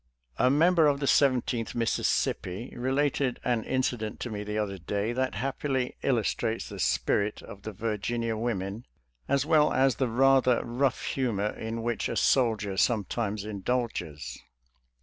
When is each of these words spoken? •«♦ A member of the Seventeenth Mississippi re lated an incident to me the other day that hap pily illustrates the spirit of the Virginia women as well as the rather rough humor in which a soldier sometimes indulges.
•«♦ 0.43 0.47
A 0.47 0.49
member 0.49 0.87
of 0.87 0.99
the 0.99 1.05
Seventeenth 1.05 1.75
Mississippi 1.75 2.73
re 2.75 2.91
lated 2.91 3.37
an 3.45 3.63
incident 3.63 4.19
to 4.21 4.31
me 4.31 4.43
the 4.43 4.57
other 4.57 4.79
day 4.79 5.13
that 5.13 5.35
hap 5.35 5.59
pily 5.61 5.93
illustrates 6.01 6.67
the 6.67 6.79
spirit 6.79 7.43
of 7.43 7.61
the 7.61 7.71
Virginia 7.71 8.35
women 8.35 8.87
as 9.27 9.45
well 9.45 9.71
as 9.71 9.97
the 9.97 10.07
rather 10.09 10.65
rough 10.65 11.03
humor 11.05 11.51
in 11.55 11.83
which 11.83 12.09
a 12.09 12.15
soldier 12.15 12.77
sometimes 12.77 13.45
indulges. 13.45 14.39